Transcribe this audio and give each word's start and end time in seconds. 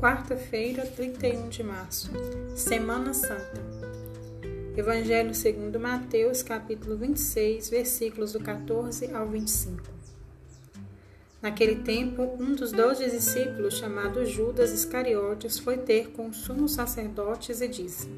Quarta-feira, 0.00 0.86
31 0.86 1.50
de 1.50 1.62
março, 1.62 2.10
Semana 2.56 3.12
Santa. 3.12 3.62
Evangelho 4.74 5.34
segundo 5.34 5.78
Mateus, 5.78 6.42
capítulo 6.42 6.96
26, 6.96 7.68
versículos 7.68 8.32
do 8.32 8.40
14 8.40 9.12
ao 9.12 9.28
25. 9.28 9.82
Naquele 11.42 11.82
tempo, 11.82 12.22
um 12.40 12.54
dos 12.54 12.72
doze 12.72 13.10
discípulos, 13.10 13.76
chamado 13.76 14.24
Judas 14.24 14.72
Iscariotes, 14.72 15.58
foi 15.58 15.76
ter 15.76 16.12
com 16.12 16.28
os 16.28 16.38
sumos 16.38 16.72
sacerdotes 16.72 17.60
e 17.60 17.68
disse: 17.68 18.08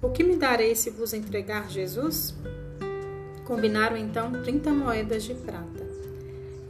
O 0.00 0.08
que 0.08 0.24
me 0.24 0.36
darei 0.36 0.74
se 0.74 0.88
vos 0.88 1.12
entregar 1.12 1.68
Jesus? 1.68 2.34
Combinaram 3.44 3.98
então 3.98 4.42
trinta 4.42 4.72
moedas 4.72 5.22
de 5.22 5.34
prata. 5.34 5.77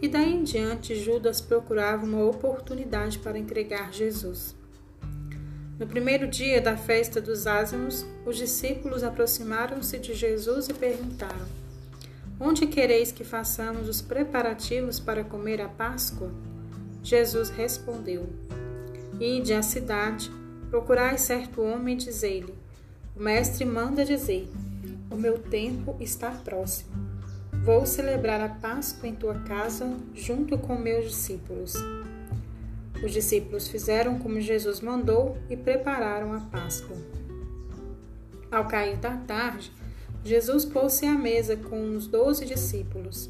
E 0.00 0.06
daí 0.06 0.32
em 0.32 0.44
diante, 0.44 0.94
Judas 0.94 1.40
procurava 1.40 2.04
uma 2.04 2.24
oportunidade 2.24 3.18
para 3.18 3.38
entregar 3.38 3.92
Jesus. 3.92 4.54
No 5.78 5.86
primeiro 5.86 6.28
dia 6.28 6.60
da 6.60 6.76
festa 6.76 7.20
dos 7.20 7.46
ázimos, 7.46 8.06
os 8.24 8.36
discípulos 8.36 9.02
aproximaram-se 9.02 9.98
de 9.98 10.14
Jesus 10.14 10.68
e 10.68 10.74
perguntaram: 10.74 11.46
Onde 12.38 12.66
quereis 12.66 13.10
que 13.10 13.24
façamos 13.24 13.88
os 13.88 14.00
preparativos 14.00 15.00
para 15.00 15.24
comer 15.24 15.60
a 15.60 15.68
Páscoa? 15.68 16.30
Jesus 17.02 17.50
respondeu: 17.50 18.28
Ide 19.20 19.52
à 19.52 19.62
cidade, 19.62 20.30
procurai 20.70 21.18
certo 21.18 21.60
homem 21.60 21.94
e 21.94 21.98
dizei-lhe: 21.98 22.54
O 23.16 23.22
mestre 23.22 23.64
manda 23.64 24.04
dizer: 24.04 24.48
O 25.10 25.16
meu 25.16 25.38
tempo 25.38 25.96
está 26.00 26.30
próximo 26.30 27.07
Vou 27.68 27.84
celebrar 27.84 28.40
a 28.40 28.48
Páscoa 28.48 29.06
em 29.06 29.14
tua 29.14 29.40
casa 29.40 29.94
junto 30.14 30.56
com 30.56 30.74
meus 30.74 31.10
discípulos. 31.10 31.74
Os 33.04 33.12
discípulos 33.12 33.68
fizeram 33.68 34.18
como 34.18 34.40
Jesus 34.40 34.80
mandou 34.80 35.36
e 35.50 35.54
prepararam 35.54 36.32
a 36.32 36.40
Páscoa. 36.40 36.96
Ao 38.50 38.66
cair 38.66 38.96
da 38.96 39.18
tarde, 39.18 39.70
Jesus 40.24 40.64
pôs-se 40.64 41.04
à 41.04 41.12
mesa 41.12 41.56
com 41.56 41.94
os 41.94 42.06
doze 42.06 42.46
discípulos. 42.46 43.28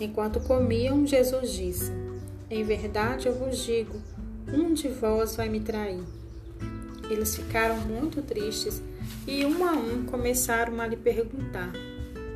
Enquanto 0.00 0.38
comiam, 0.38 1.04
Jesus 1.04 1.54
disse: 1.54 1.90
Em 2.48 2.62
verdade 2.62 3.26
eu 3.26 3.34
vos 3.34 3.58
digo, 3.64 4.00
um 4.46 4.72
de 4.72 4.86
vós 4.86 5.34
vai 5.34 5.48
me 5.48 5.58
trair. 5.58 6.04
Eles 7.10 7.34
ficaram 7.34 7.78
muito 7.78 8.22
tristes 8.22 8.80
e 9.26 9.44
um 9.44 9.66
a 9.66 9.72
um 9.72 10.04
começaram 10.04 10.80
a 10.80 10.86
lhe 10.86 10.96
perguntar: 10.96 11.72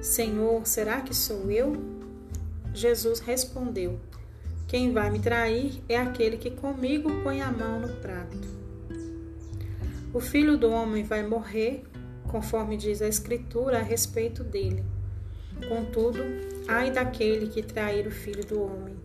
Senhor, 0.01 0.65
será 0.65 1.01
que 1.01 1.15
sou 1.15 1.51
eu? 1.51 1.77
Jesus 2.73 3.19
respondeu: 3.19 3.99
Quem 4.69 4.93
vai 4.93 5.11
me 5.11 5.19
trair 5.19 5.83
é 5.89 5.97
aquele 5.97 6.37
que 6.37 6.51
comigo 6.51 7.11
põe 7.23 7.43
a 7.43 7.51
mão 7.51 7.81
no 7.81 7.89
prato. 7.97 8.39
O 10.15 10.21
filho 10.21 10.57
do 10.57 10.71
homem 10.71 11.03
vai 11.03 11.27
morrer, 11.27 11.85
conforme 12.29 12.77
diz 12.77 13.03
a 13.03 13.09
Escritura 13.09 13.79
a 13.79 13.83
respeito 13.83 14.45
dele. 14.45 14.85
Contudo, 15.69 16.21
ai 16.69 16.91
daquele 16.91 17.49
que 17.49 17.63
trair 17.63 18.07
o 18.07 18.11
filho 18.11 18.45
do 18.45 18.63
homem. 18.63 18.97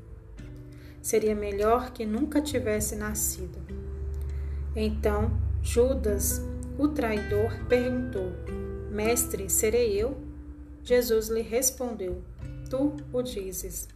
Seria 1.02 1.36
melhor 1.36 1.92
que 1.92 2.06
nunca 2.06 2.40
tivesse 2.40 2.96
nascido. 2.96 3.58
Então, 4.76 5.32
Judas, 5.62 6.42
o 6.78 6.88
traidor, 6.88 7.52
perguntou: 7.68 8.32
Mestre, 8.92 9.50
serei 9.50 10.00
eu? 10.00 10.33
Jesus 10.84 11.30
lhe 11.30 11.42
respondeu: 11.42 12.22
Tu 12.70 12.94
o 13.14 13.22
dizes. 13.22 13.88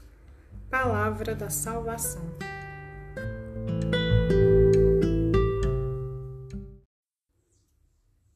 Palavra 0.70 1.36
da 1.36 1.50
salvação. 1.50 2.24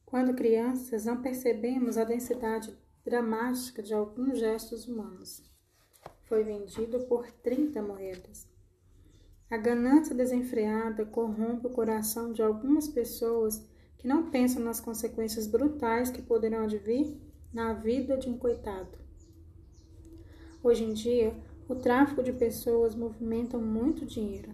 Quando 0.04 0.34
crianças, 0.34 1.06
não 1.06 1.22
percebemos 1.22 1.96
a 1.96 2.04
densidade 2.04 2.76
dramática 3.02 3.82
de 3.82 3.94
alguns 3.94 4.38
gestos 4.38 4.86
humanos. 4.86 5.42
Foi 6.24 6.44
vendido 6.44 7.00
por 7.06 7.30
30 7.30 7.80
moedas. 7.80 8.46
A 9.50 9.56
ganância 9.56 10.14
desenfreada 10.14 11.06
corrompe 11.06 11.66
o 11.66 11.70
coração 11.70 12.32
de 12.32 12.42
algumas 12.42 12.86
pessoas 12.86 13.66
que 13.96 14.06
não 14.06 14.30
pensam 14.30 14.62
nas 14.62 14.78
consequências 14.78 15.46
brutais 15.46 16.10
que 16.10 16.20
poderão 16.20 16.64
advir 16.64 17.16
na 17.52 17.74
vida 17.74 18.16
de 18.16 18.28
um 18.28 18.38
coitado. 18.38 18.98
Hoje 20.62 20.84
em 20.84 20.92
dia, 20.92 21.34
o 21.68 21.74
tráfico 21.74 22.22
de 22.22 22.32
pessoas 22.32 22.94
movimenta 22.94 23.58
muito 23.58 24.06
dinheiro. 24.06 24.50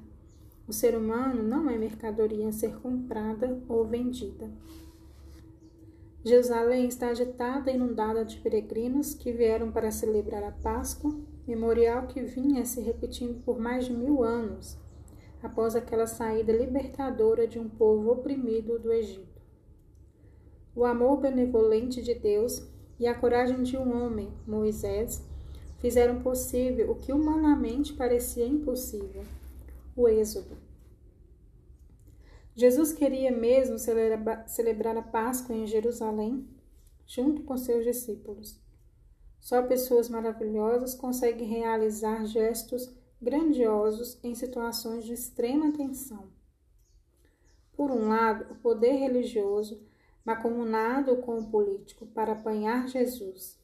O 0.67 0.73
ser 0.73 0.97
humano 0.97 1.43
não 1.43 1.71
é 1.71 1.79
mercadoria 1.79 2.49
a 2.49 2.53
ser 2.53 2.77
comprada 2.77 3.63
ou 3.69 3.87
vendida. 3.87 4.51
Jerusalém 6.25 6.87
está 6.87 7.09
agitada 7.09 7.71
e 7.71 7.75
inundada 7.75 8.25
de 8.25 8.39
peregrinos 8.39 9.15
que 9.15 9.33
vieram 9.33 9.71
para 9.71 9.91
celebrar 9.91 10.43
a 10.43 10.51
Páscoa, 10.51 11.15
memorial 11.47 12.07
que 12.09 12.21
vinha 12.23 12.65
se 12.65 12.81
repetindo 12.81 13.43
por 13.45 13.59
mais 13.59 13.87
de 13.87 13.93
mil 13.93 14.23
anos, 14.25 14.77
após 15.43 15.77
aquela 15.77 16.07
saída 16.07 16.53
libertadora 16.53 17.47
de 17.47 17.59
um 17.59 17.69
povo 17.69 18.11
oprimido 18.11 18.79
do 18.79 18.93
Egito. 18.93 19.41
O 20.75 20.85
amor 20.85 21.19
benevolente 21.19 22.03
de 22.03 22.15
Deus 22.15 22.69
e 22.99 23.07
a 23.07 23.15
coragem 23.15 23.63
de 23.63 23.77
um 23.77 24.05
homem, 24.05 24.33
Moisés, 24.47 25.23
fizeram 25.79 26.21
possível 26.21 26.91
o 26.91 26.97
que 26.97 27.13
humanamente 27.13 27.93
parecia 27.93 28.47
impossível: 28.47 29.25
o 29.97 30.09
Êxodo. 30.09 30.57
Jesus 32.55 32.93
queria 32.93 33.31
mesmo 33.31 33.79
celebrar 33.79 34.97
a 34.97 35.03
Páscoa 35.03 35.55
em 35.55 35.67
Jerusalém, 35.67 36.45
junto 37.07 37.43
com 37.43 37.57
seus 37.57 37.85
discípulos. 37.85 38.61
Só 39.39 39.63
pessoas 39.63 40.09
maravilhosas 40.09 40.95
conseguem 40.95 41.47
realizar 41.47 42.25
gestos 42.27 42.93
grandiosos 43.23 44.19
em 44.25 44.35
situações 44.35 45.05
de 45.05 45.13
extrema 45.13 45.73
tensão. 45.73 46.29
Por 47.77 47.93
um 47.93 48.09
lado, 48.09 48.53
o 48.53 48.57
poder 48.57 48.95
religioso 48.95 49.81
macomunado 50.29 51.17
com 51.23 51.39
o 51.39 51.47
político 51.47 52.05
para 52.09 52.33
apanhar 52.33 52.87
Jesus. 52.87 53.59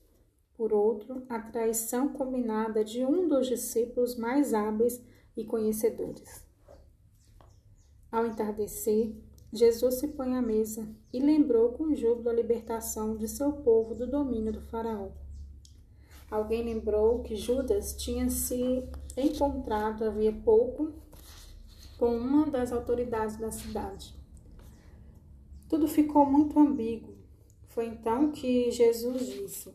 Por 0.56 0.72
outro, 0.72 1.22
a 1.28 1.38
traição 1.38 2.08
combinada 2.08 2.82
de 2.82 3.04
um 3.04 3.28
dos 3.28 3.46
discípulos 3.46 4.16
mais 4.16 4.54
hábeis 4.54 4.98
e 5.36 5.44
conhecedores. 5.44 6.42
Ao 8.10 8.24
entardecer, 8.24 9.14
Jesus 9.52 9.96
se 9.96 10.08
põe 10.08 10.36
à 10.36 10.40
mesa 10.40 10.88
e 11.12 11.20
lembrou 11.20 11.72
com 11.72 11.94
júbilo 11.94 12.30
a 12.30 12.32
libertação 12.32 13.14
de 13.14 13.28
seu 13.28 13.52
povo 13.52 13.94
do 13.94 14.06
domínio 14.06 14.54
do 14.54 14.62
faraó. 14.62 15.10
Alguém 16.30 16.64
lembrou 16.64 17.22
que 17.22 17.36
Judas 17.36 17.94
tinha 17.94 18.30
se 18.30 18.88
encontrado 19.18 20.02
havia 20.02 20.32
pouco 20.32 20.94
com 21.98 22.16
uma 22.16 22.46
das 22.46 22.72
autoridades 22.72 23.36
da 23.36 23.50
cidade. 23.50 24.23
Tudo 25.74 25.88
ficou 25.88 26.24
muito 26.24 26.56
ambíguo. 26.56 27.18
Foi 27.66 27.86
então 27.86 28.30
que 28.30 28.70
Jesus 28.70 29.26
disse: 29.26 29.74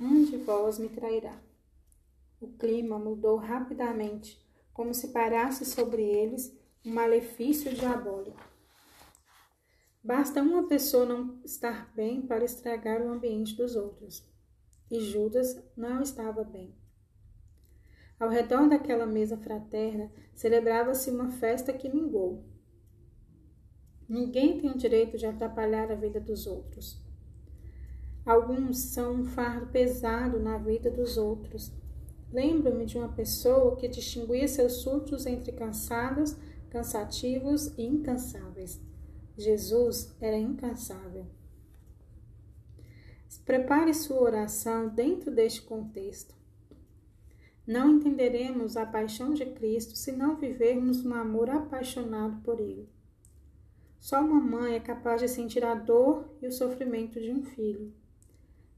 Um 0.00 0.24
de 0.24 0.38
vós 0.38 0.76
me 0.76 0.88
trairá. 0.88 1.40
O 2.40 2.48
clima 2.48 2.98
mudou 2.98 3.36
rapidamente, 3.36 4.44
como 4.74 4.92
se 4.92 5.12
parasse 5.12 5.64
sobre 5.64 6.02
eles 6.02 6.52
um 6.84 6.92
malefício 6.92 7.72
diabólico. 7.72 8.42
Basta 10.02 10.42
uma 10.42 10.66
pessoa 10.66 11.06
não 11.06 11.40
estar 11.44 11.94
bem 11.94 12.22
para 12.22 12.44
estragar 12.44 13.00
o 13.00 13.08
ambiente 13.08 13.54
dos 13.54 13.76
outros. 13.76 14.28
E 14.90 14.98
Judas 14.98 15.62
não 15.76 16.02
estava 16.02 16.42
bem. 16.42 16.74
Ao 18.18 18.28
redor 18.28 18.68
daquela 18.68 19.06
mesa 19.06 19.36
fraterna 19.36 20.10
celebrava-se 20.34 21.08
uma 21.08 21.30
festa 21.30 21.72
que 21.72 21.88
mingou. 21.88 22.55
Ninguém 24.08 24.60
tem 24.60 24.70
o 24.70 24.76
direito 24.76 25.18
de 25.18 25.26
atrapalhar 25.26 25.90
a 25.90 25.94
vida 25.94 26.20
dos 26.20 26.46
outros. 26.46 27.00
Alguns 28.24 28.78
são 28.78 29.14
um 29.14 29.24
fardo 29.24 29.66
pesado 29.66 30.38
na 30.38 30.58
vida 30.58 30.90
dos 30.90 31.16
outros. 31.16 31.72
Lembro-me 32.32 32.84
de 32.86 32.98
uma 32.98 33.08
pessoa 33.08 33.76
que 33.76 33.88
distinguia 33.88 34.48
seus 34.48 34.74
surtos 34.82 35.26
entre 35.26 35.52
cansados, 35.52 36.36
cansativos 36.70 37.68
e 37.78 37.82
incansáveis. 37.82 38.80
Jesus 39.36 40.14
era 40.20 40.36
incansável. 40.36 41.26
Prepare 43.44 43.94
sua 43.94 44.20
oração 44.20 44.88
dentro 44.88 45.30
deste 45.30 45.62
contexto. 45.62 46.34
Não 47.64 47.92
entenderemos 47.92 48.76
a 48.76 48.84
paixão 48.84 49.34
de 49.34 49.46
Cristo 49.46 49.96
se 49.96 50.10
não 50.10 50.36
vivermos 50.36 51.04
um 51.06 51.14
amor 51.14 51.48
apaixonado 51.48 52.42
por 52.42 52.60
Ele. 52.60 52.88
Só 54.06 54.20
uma 54.20 54.40
mãe 54.40 54.76
é 54.76 54.78
capaz 54.78 55.20
de 55.20 55.26
sentir 55.26 55.64
a 55.64 55.74
dor 55.74 56.30
e 56.40 56.46
o 56.46 56.52
sofrimento 56.52 57.20
de 57.20 57.32
um 57.32 57.42
filho. 57.42 57.92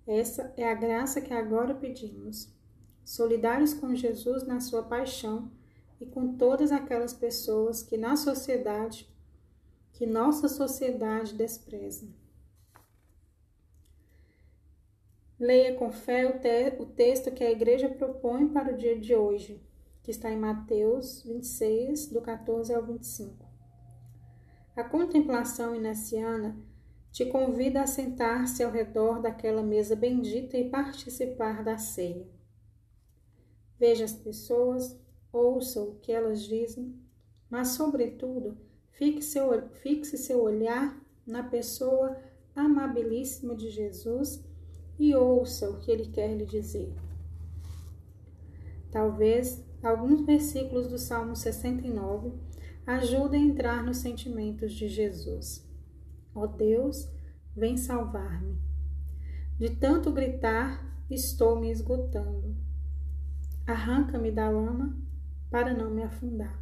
Essa 0.06 0.54
é 0.56 0.66
a 0.66 0.74
graça 0.74 1.20
que 1.20 1.34
agora 1.34 1.74
pedimos. 1.74 2.50
Solidários 3.04 3.74
com 3.74 3.94
Jesus 3.94 4.46
na 4.46 4.58
sua 4.58 4.82
paixão, 4.82 5.52
e 6.00 6.06
com 6.06 6.34
todas 6.34 6.72
aquelas 6.72 7.12
pessoas 7.12 7.82
que 7.82 7.98
na 7.98 8.16
sociedade, 8.16 9.06
que 9.92 10.06
nossa 10.06 10.48
sociedade 10.48 11.34
despreza. 11.34 12.08
Leia 15.38 15.74
com 15.74 15.92
fé 15.92 16.26
o, 16.26 16.40
te 16.40 16.82
o 16.82 16.86
texto 16.86 17.30
que 17.32 17.44
a 17.44 17.50
igreja 17.50 17.90
propõe 17.90 18.48
para 18.48 18.72
o 18.72 18.76
dia 18.78 18.98
de 18.98 19.14
hoje, 19.14 19.62
que 20.02 20.10
está 20.10 20.30
em 20.30 20.38
Mateus 20.38 21.22
26, 21.22 22.06
do 22.06 22.22
14 22.22 22.72
ao 22.72 22.82
25. 22.82 23.47
A 24.78 24.84
contemplação 24.84 25.74
inaciana 25.74 26.56
te 27.10 27.26
convida 27.26 27.82
a 27.82 27.86
sentar-se 27.88 28.62
ao 28.62 28.70
redor 28.70 29.20
daquela 29.20 29.60
mesa 29.60 29.96
bendita 29.96 30.56
e 30.56 30.70
participar 30.70 31.64
da 31.64 31.76
ceia. 31.76 32.28
Veja 33.76 34.04
as 34.04 34.12
pessoas, 34.12 34.96
ouça 35.32 35.82
o 35.82 35.96
que 35.96 36.12
elas 36.12 36.44
dizem, 36.44 36.94
mas, 37.50 37.70
sobretudo, 37.70 38.56
fixe 38.92 39.30
seu, 39.30 39.68
fixe 39.82 40.16
seu 40.16 40.40
olhar 40.40 40.96
na 41.26 41.42
pessoa 41.42 42.16
amabilíssima 42.54 43.56
de 43.56 43.70
Jesus 43.70 44.44
e 44.96 45.12
ouça 45.12 45.68
o 45.68 45.80
que 45.80 45.90
ele 45.90 46.06
quer 46.06 46.32
lhe 46.36 46.46
dizer. 46.46 46.94
Talvez 48.92 49.60
alguns 49.82 50.20
versículos 50.20 50.86
do 50.86 50.98
Salmo 50.98 51.34
69 51.34 52.32
ajudem 52.88 53.42
a 53.42 53.46
entrar 53.46 53.84
nos 53.84 53.98
sentimentos 53.98 54.72
de 54.72 54.88
Jesus. 54.88 55.62
Ó 56.34 56.44
oh 56.44 56.46
Deus, 56.46 57.06
vem 57.54 57.76
salvar-me. 57.76 58.58
De 59.58 59.68
tanto 59.76 60.10
gritar, 60.10 60.82
estou 61.10 61.60
me 61.60 61.70
esgotando. 61.70 62.56
Arranca-me 63.66 64.32
da 64.32 64.48
lama 64.48 64.96
para 65.50 65.74
não 65.74 65.90
me 65.90 66.02
afundar. 66.02 66.58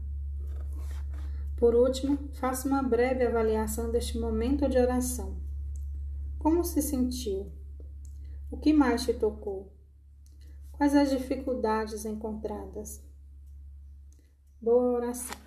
Por 1.57 1.77
último, 1.77 2.19
faça 2.33 2.67
uma 2.67 2.83
breve 2.83 3.25
avaliação 3.25 3.93
deste 3.93 4.19
momento 4.19 4.69
de 4.69 4.79
oração. 4.79 5.41
Como 6.41 6.65
se 6.65 6.83
sentiu? 6.83 7.53
O 8.51 8.57
que 8.57 8.73
mais 8.73 9.05
te 9.05 9.15
tocou? 9.15 9.73
Quais 10.73 10.93
as 10.97 11.09
dificuldades 11.11 12.05
encontradas? 12.05 13.01
Boa 14.61 14.97
oração. 14.97 15.46